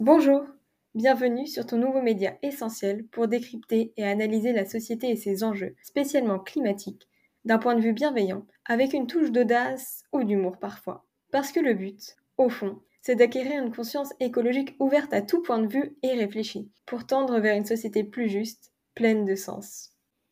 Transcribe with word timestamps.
Bonjour, 0.00 0.46
bienvenue 0.94 1.46
sur 1.46 1.66
ton 1.66 1.76
nouveau 1.76 2.00
média 2.00 2.38
essentiel 2.40 3.04
pour 3.08 3.28
décrypter 3.28 3.92
et 3.98 4.04
analyser 4.04 4.54
la 4.54 4.64
société 4.64 5.10
et 5.10 5.16
ses 5.16 5.44
enjeux, 5.44 5.76
spécialement 5.82 6.38
climatiques, 6.38 7.06
d'un 7.44 7.58
point 7.58 7.74
de 7.74 7.82
vue 7.82 7.92
bienveillant, 7.92 8.46
avec 8.64 8.94
une 8.94 9.06
touche 9.06 9.30
d'audace 9.30 10.04
ou 10.14 10.24
d'humour 10.24 10.56
parfois. 10.56 11.04
Parce 11.32 11.52
que 11.52 11.60
le 11.60 11.74
but, 11.74 12.16
au 12.38 12.48
fond, 12.48 12.80
c'est 13.02 13.14
d'acquérir 13.14 13.62
une 13.62 13.74
conscience 13.74 14.14
écologique 14.20 14.74
ouverte 14.80 15.12
à 15.12 15.20
tout 15.20 15.42
point 15.42 15.58
de 15.58 15.70
vue 15.70 15.94
et 16.02 16.14
réfléchie, 16.14 16.70
pour 16.86 17.06
tendre 17.06 17.38
vers 17.38 17.54
une 17.54 17.66
société 17.66 18.02
plus 18.02 18.30
juste, 18.30 18.72
pleine 18.94 19.26
de 19.26 19.34
sens. 19.34 19.90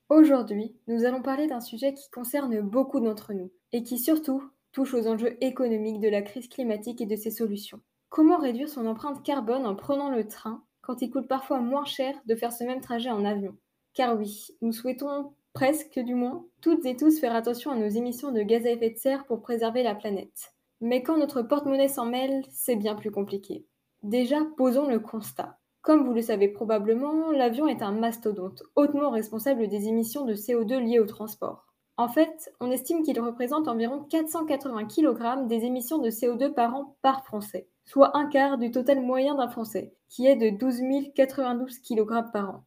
Aujourd'hui, 0.08 0.75
nous 0.86 1.04
allons 1.04 1.21
parler 1.21 1.46
d'un 1.46 1.61
sujet 1.61 1.93
qui 1.93 2.08
concerne 2.08 2.58
beaucoup 2.62 3.00
d'entre 3.00 3.35
nous, 3.35 3.50
et 3.72 3.82
qui 3.82 3.98
surtout 3.98 4.43
touche 4.72 4.94
aux 4.94 5.07
enjeux 5.07 5.36
économiques 5.44 6.00
de 6.00 6.08
la 6.08 6.22
crise 6.22 6.48
climatique 6.48 7.03
et 7.03 7.07
de 7.07 7.16
ses 7.16 7.30
solutions. 7.30 7.82
Comment 8.08 8.39
réduire 8.39 8.68
son 8.68 8.86
empreinte 8.86 9.22
carbone 9.22 9.67
en 9.67 9.75
prenant 9.75 10.08
le 10.08 10.26
train 10.26 10.64
quand 10.80 11.03
il 11.03 11.11
coûte 11.11 11.29
parfois 11.29 11.61
moins 11.61 11.85
cher 11.85 12.14
de 12.25 12.34
faire 12.34 12.53
ce 12.53 12.64
même 12.64 12.81
trajet 12.81 13.11
en 13.11 13.25
avion? 13.25 13.54
Car 13.93 14.17
oui, 14.18 14.48
nous 14.62 14.72
souhaitons 14.72 15.34
presque 15.53 15.98
du 15.98 16.14
moins, 16.14 16.46
toutes 16.61 16.86
et 16.86 16.96
tous 16.96 17.21
faire 17.21 17.34
attention 17.34 17.71
à 17.71 17.76
nos 17.76 17.89
émissions 17.89 18.32
de 18.32 18.43
gaz 18.43 18.64
à 18.64 18.71
effet 18.71 18.90
de 18.90 18.96
serre 18.96 19.26
pour 19.26 19.43
préserver 19.43 19.82
la 19.82 19.94
planète. 19.94 20.54
Mais 20.81 21.03
quand 21.03 21.18
notre 21.18 21.43
porte-monnaie 21.43 21.89
s'en 21.89 22.07
mêle, 22.07 22.44
c'est 22.50 22.76
bien 22.76 22.94
plus 22.94 23.11
compliqué. 23.11 23.67
Déjà, 24.03 24.39
posons 24.56 24.89
le 24.89 25.00
constat. 25.00 25.59
Comme 25.82 26.04
vous 26.04 26.14
le 26.14 26.22
savez 26.22 26.48
probablement, 26.48 27.31
l'avion 27.31 27.67
est 27.67 27.82
un 27.82 27.93
mastodonte, 27.93 28.62
hautement 28.76 29.11
responsable 29.11 29.68
des 29.68 29.89
émissions 29.89 30.25
de 30.25 30.34
CO2 30.34 30.79
liées 30.79 31.00
au 31.00 31.06
transport. 31.06 31.68
En 31.98 32.08
fait, 32.08 32.50
on 32.61 32.70
estime 32.70 33.03
qu'il 33.03 33.20
représente 33.20 33.69
environ 33.69 34.05
480 34.05 34.86
kg 34.86 35.47
des 35.47 35.64
émissions 35.64 35.98
de 35.98 36.09
CO2 36.09 36.55
par 36.55 36.75
an 36.75 36.97
par 37.03 37.27
Français 37.27 37.69
soit 37.89 38.14
un 38.19 38.27
quart 38.27 38.59
du 38.59 38.70
total 38.70 39.00
moyen 39.00 39.34
d'un 39.34 39.48
Français, 39.48 39.95
qui 40.11 40.27
est 40.27 40.36
de 40.36 40.50
12 40.50 40.83
092 41.14 41.78
kg 41.78 42.31
par 42.31 42.50
an. 42.50 42.64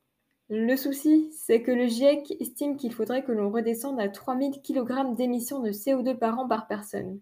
Le 0.50 0.76
souci, 0.76 1.32
c'est 1.32 1.62
que 1.62 1.72
le 1.72 1.86
GIEC 1.86 2.36
estime 2.40 2.76
qu'il 2.76 2.92
faudrait 2.92 3.24
que 3.24 3.32
l'on 3.32 3.52
redescende 3.52 4.00
à 4.00 4.10
3 4.10 4.36
000 4.36 4.52
kg 4.64 5.16
d'émissions 5.16 5.60
de 5.60 5.70
CO2 5.70 6.18
par 6.18 6.40
an 6.40 6.48
par 6.48 6.66
personne. 6.66 7.20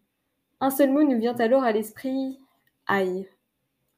Un 0.61 0.69
seul 0.69 0.91
mot 0.91 1.03
nous 1.03 1.19
vient 1.19 1.35
alors 1.35 1.63
à 1.63 1.73
l'esprit 1.73 2.39
aïe. 2.87 3.27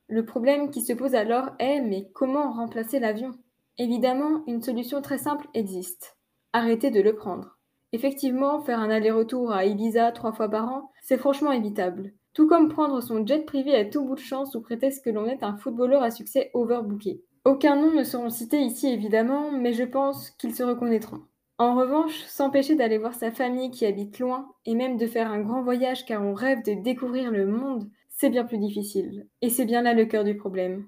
Le 0.07 0.25
problème 0.25 0.71
qui 0.71 0.81
se 0.81 0.93
pose 0.93 1.13
alors 1.13 1.51
est 1.59 1.79
mais 1.79 2.09
comment 2.13 2.51
remplacer 2.51 2.99
l'avion? 2.99 3.33
Évidemment, 3.77 4.43
une 4.47 4.63
solution 4.63 5.01
très 5.03 5.19
simple 5.19 5.47
existe. 5.53 6.17
Arrêter 6.53 6.89
de 6.89 7.01
le 7.01 7.15
prendre. 7.15 7.59
Effectivement, 7.93 8.61
faire 8.61 8.79
un 8.79 8.89
aller-retour 8.89 9.51
à 9.51 9.65
Ibiza 9.65 10.11
trois 10.11 10.31
fois 10.31 10.49
par 10.49 10.69
an, 10.69 10.91
c'est 11.01 11.17
franchement 11.17 11.51
évitable. 11.51 12.13
Tout 12.33 12.47
comme 12.47 12.69
prendre 12.69 13.01
son 13.01 13.25
jet 13.25 13.45
privé 13.45 13.75
à 13.75 13.83
tout 13.83 14.05
bout 14.05 14.15
de 14.15 14.19
champ 14.19 14.45
sous 14.45 14.61
prétexte 14.61 15.03
que 15.03 15.09
l'on 15.09 15.25
est 15.25 15.43
un 15.43 15.57
footballeur 15.57 16.01
à 16.01 16.11
succès 16.11 16.49
overbooké. 16.53 17.21
Aucun 17.43 17.75
nom 17.75 17.91
ne 17.91 18.03
seront 18.03 18.29
cités 18.29 18.61
ici 18.61 18.87
évidemment, 18.87 19.51
mais 19.51 19.73
je 19.73 19.83
pense 19.83 20.29
qu'ils 20.31 20.55
se 20.55 20.63
reconnaîtront. 20.63 21.21
En 21.57 21.75
revanche, 21.75 22.23
s'empêcher 22.23 22.75
d'aller 22.75 22.97
voir 22.97 23.13
sa 23.13 23.31
famille 23.31 23.71
qui 23.71 23.85
habite 23.85 24.19
loin, 24.19 24.47
et 24.65 24.73
même 24.73 24.97
de 24.97 25.05
faire 25.07 25.29
un 25.29 25.41
grand 25.41 25.61
voyage 25.61 26.05
car 26.05 26.23
on 26.23 26.33
rêve 26.33 26.63
de 26.63 26.81
découvrir 26.81 27.29
le 27.29 27.45
monde, 27.45 27.89
c'est 28.09 28.29
bien 28.29 28.45
plus 28.45 28.57
difficile. 28.57 29.27
Et 29.41 29.49
c'est 29.49 29.65
bien 29.65 29.81
là 29.81 29.93
le 29.93 30.05
cœur 30.05 30.23
du 30.23 30.37
problème. 30.37 30.87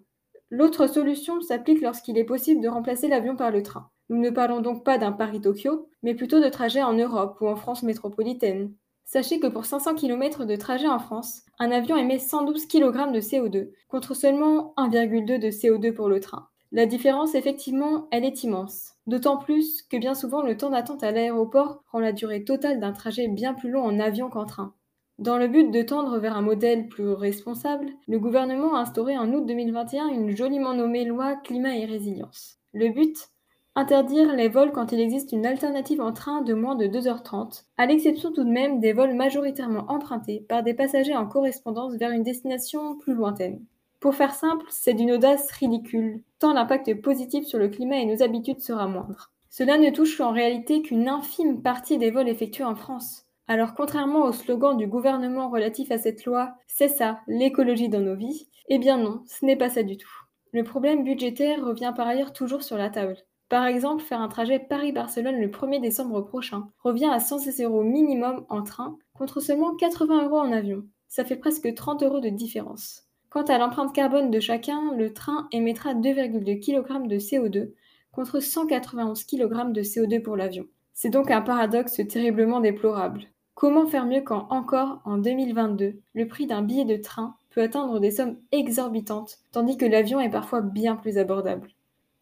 L'autre 0.55 0.85
solution 0.85 1.41
s'applique 1.41 1.81
lorsqu'il 1.81 2.15
est 2.15 2.25
possible 2.25 2.61
de 2.61 2.67
remplacer 2.67 3.07
l'avion 3.07 3.35
par 3.35 3.49
le 3.49 3.63
train. 3.63 3.89
Nous 4.09 4.21
ne 4.21 4.29
parlons 4.29 4.61
donc 4.61 4.83
pas 4.83 4.99
d'un 4.99 5.11
Paris-Tokyo, 5.11 5.89
mais 6.03 6.13
plutôt 6.13 6.39
de 6.39 6.47
trajets 6.47 6.83
en 6.83 6.93
Europe 6.93 7.39
ou 7.41 7.47
en 7.47 7.55
France 7.55 7.81
métropolitaine. 7.81 8.71
Sachez 9.03 9.39
que 9.39 9.47
pour 9.47 9.65
500 9.65 9.95
km 9.95 10.45
de 10.45 10.55
trajet 10.55 10.87
en 10.87 10.99
France, 10.99 11.41
un 11.57 11.71
avion 11.71 11.97
émet 11.97 12.19
112 12.19 12.67
kg 12.67 13.11
de 13.11 13.19
CO2, 13.19 13.71
contre 13.87 14.13
seulement 14.13 14.75
1,2 14.77 15.39
de 15.39 15.47
CO2 15.47 15.91
pour 15.91 16.07
le 16.07 16.19
train. 16.19 16.47
La 16.71 16.85
différence, 16.85 17.33
effectivement, 17.33 18.07
elle 18.11 18.23
est 18.23 18.43
immense. 18.43 18.91
D'autant 19.07 19.37
plus 19.37 19.81
que 19.81 19.97
bien 19.97 20.13
souvent, 20.13 20.43
le 20.43 20.55
temps 20.55 20.69
d'attente 20.69 21.03
à 21.03 21.09
l'aéroport 21.09 21.81
rend 21.91 21.99
la 21.99 22.13
durée 22.13 22.43
totale 22.43 22.79
d'un 22.79 22.91
trajet 22.91 23.27
bien 23.27 23.55
plus 23.55 23.71
long 23.71 23.81
en 23.81 23.99
avion 23.99 24.29
qu'en 24.29 24.45
train. 24.45 24.75
Dans 25.19 25.37
le 25.37 25.47
but 25.47 25.69
de 25.69 25.83
tendre 25.83 26.17
vers 26.17 26.35
un 26.35 26.41
modèle 26.41 26.87
plus 26.87 27.09
responsable, 27.09 27.85
le 28.07 28.17
gouvernement 28.17 28.75
a 28.75 28.79
instauré 28.79 29.15
en 29.15 29.31
août 29.31 29.45
2021 29.45 30.07
une 30.07 30.35
joliment 30.35 30.73
nommée 30.73 31.05
loi 31.05 31.35
climat 31.35 31.77
et 31.77 31.85
résilience. 31.85 32.57
Le 32.73 32.89
but? 32.89 33.29
Interdire 33.75 34.35
les 34.35 34.49
vols 34.49 34.71
quand 34.71 34.91
il 34.91 34.99
existe 34.99 35.31
une 35.31 35.45
alternative 35.45 36.01
en 36.01 36.13
train 36.13 36.41
de 36.41 36.55
moins 36.55 36.75
de 36.75 36.87
2h30, 36.87 37.65
à 37.77 37.85
l'exception 37.85 38.31
tout 38.31 38.43
de 38.43 38.49
même 38.49 38.79
des 38.79 38.93
vols 38.93 39.13
majoritairement 39.13 39.85
empruntés 39.87 40.45
par 40.49 40.63
des 40.63 40.73
passagers 40.73 41.15
en 41.15 41.27
correspondance 41.27 41.95
vers 41.95 42.11
une 42.11 42.23
destination 42.23 42.97
plus 42.97 43.13
lointaine. 43.13 43.63
Pour 43.99 44.15
faire 44.15 44.33
simple, 44.33 44.65
c'est 44.69 44.95
d'une 44.95 45.11
audace 45.11 45.49
ridicule, 45.51 46.23
tant 46.39 46.53
l'impact 46.53 47.01
positif 47.01 47.45
sur 47.45 47.59
le 47.59 47.69
climat 47.69 47.97
et 47.97 48.05
nos 48.05 48.23
habitudes 48.23 48.61
sera 48.61 48.87
moindre. 48.87 49.31
Cela 49.49 49.77
ne 49.77 49.91
touche 49.91 50.19
en 50.21 50.31
réalité 50.31 50.81
qu'une 50.81 51.07
infime 51.07 51.61
partie 51.61 51.99
des 51.99 52.09
vols 52.09 52.29
effectués 52.29 52.63
en 52.63 52.75
France. 52.75 53.27
Alors 53.47 53.73
contrairement 53.73 54.25
au 54.25 54.31
slogan 54.31 54.77
du 54.77 54.87
gouvernement 54.87 55.49
relatif 55.49 55.91
à 55.91 55.97
cette 55.97 56.23
loi, 56.25 56.55
c'est 56.67 56.87
ça, 56.87 57.19
l'écologie 57.27 57.89
dans 57.89 57.99
nos 57.99 58.15
vies, 58.15 58.47
eh 58.69 58.79
bien 58.79 58.97
non, 58.97 59.23
ce 59.27 59.45
n'est 59.45 59.57
pas 59.57 59.69
ça 59.69 59.83
du 59.83 59.97
tout. 59.97 60.09
Le 60.53 60.63
problème 60.63 61.03
budgétaire 61.03 61.65
revient 61.65 61.93
par 61.95 62.07
ailleurs 62.07 62.31
toujours 62.31 62.63
sur 62.63 62.77
la 62.77 62.89
table. 62.89 63.17
Par 63.49 63.65
exemple, 63.65 64.01
faire 64.01 64.21
un 64.21 64.29
trajet 64.29 64.59
Paris-Barcelone 64.59 65.41
le 65.41 65.49
1er 65.49 65.81
décembre 65.81 66.21
prochain 66.21 66.69
revient 66.83 67.09
à 67.11 67.19
116 67.19 67.61
euros 67.61 67.83
minimum 67.83 68.45
en 68.49 68.63
train 68.63 68.97
contre 69.13 69.41
seulement 69.41 69.75
80 69.75 70.25
euros 70.25 70.39
en 70.39 70.51
avion. 70.51 70.85
Ça 71.07 71.25
fait 71.25 71.35
presque 71.35 71.73
30 71.73 72.01
euros 72.03 72.19
de 72.19 72.29
différence. 72.29 73.03
Quant 73.29 73.43
à 73.43 73.57
l'empreinte 73.57 73.93
carbone 73.93 74.31
de 74.31 74.39
chacun, 74.39 74.93
le 74.95 75.11
train 75.11 75.47
émettra 75.51 75.93
2,2 75.93 76.59
kg 76.59 77.07
de 77.07 77.17
CO2 77.17 77.73
contre 78.11 78.39
191 78.39 79.23
kg 79.25 79.71
de 79.71 79.81
CO2 79.81 80.21
pour 80.21 80.37
l'avion. 80.37 80.65
C'est 80.93 81.09
donc 81.09 81.31
un 81.31 81.41
paradoxe 81.41 82.01
terriblement 82.07 82.59
déplorable. 82.59 83.23
Comment 83.55 83.85
faire 83.85 84.05
mieux 84.05 84.21
quand 84.21 84.47
encore, 84.49 85.01
en 85.05 85.17
2022, 85.17 85.99
le 86.13 86.27
prix 86.27 86.47
d'un 86.47 86.61
billet 86.61 86.85
de 86.85 86.95
train 86.95 87.35
peut 87.51 87.61
atteindre 87.61 87.99
des 87.99 88.11
sommes 88.11 88.37
exorbitantes, 88.51 89.39
tandis 89.51 89.77
que 89.77 89.85
l'avion 89.85 90.19
est 90.19 90.29
parfois 90.29 90.61
bien 90.61 90.95
plus 90.95 91.17
abordable? 91.17 91.69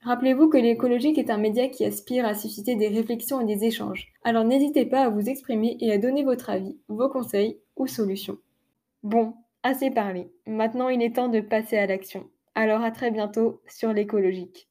Rappelez-vous 0.03 0.49
que 0.49 0.57
l'écologique 0.57 1.19
est 1.19 1.29
un 1.29 1.37
média 1.37 1.67
qui 1.67 1.85
aspire 1.85 2.25
à 2.25 2.33
susciter 2.33 2.75
des 2.75 2.87
réflexions 2.87 3.39
et 3.39 3.45
des 3.45 3.65
échanges. 3.65 4.11
Alors 4.23 4.43
n'hésitez 4.43 4.85
pas 4.85 5.03
à 5.03 5.09
vous 5.09 5.29
exprimer 5.29 5.77
et 5.79 5.91
à 5.91 5.99
donner 5.99 6.23
votre 6.23 6.49
avis, 6.49 6.75
vos 6.87 7.07
conseils 7.07 7.59
ou 7.75 7.85
solutions. 7.85 8.39
Bon, 9.03 9.35
assez 9.61 9.91
parlé. 9.91 10.31
Maintenant 10.47 10.89
il 10.89 11.03
est 11.03 11.15
temps 11.15 11.29
de 11.29 11.39
passer 11.39 11.77
à 11.77 11.85
l'action. 11.85 12.25
Alors 12.55 12.81
à 12.81 12.89
très 12.89 13.11
bientôt 13.11 13.61
sur 13.67 13.93
l'écologique. 13.93 14.70